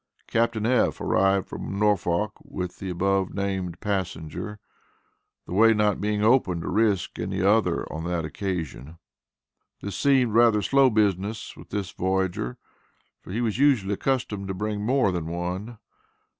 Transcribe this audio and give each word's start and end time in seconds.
Captain 0.25 0.65
F. 0.65 0.99
arrived, 0.99 1.47
from 1.47 1.77
Norfolk, 1.77 2.31
with 2.43 2.79
the 2.79 2.89
above 2.89 3.35
named 3.35 3.79
passenger, 3.81 4.59
the 5.45 5.53
way 5.53 5.75
not 5.75 6.01
being 6.01 6.23
open 6.23 6.59
to 6.61 6.69
risk 6.69 7.19
any 7.19 7.39
other 7.43 7.83
on 7.93 8.03
that 8.05 8.25
occasion. 8.25 8.97
This 9.79 9.95
seemed 9.95 10.33
rather 10.33 10.63
slow 10.63 10.89
business 10.89 11.55
with 11.55 11.69
this 11.69 11.91
voyager, 11.91 12.57
for 13.21 13.31
he 13.31 13.41
was 13.41 13.59
usually 13.59 13.93
accustomed 13.93 14.47
to 14.47 14.55
bringing 14.55 14.83
more 14.87 15.11
than 15.11 15.27
one. 15.27 15.77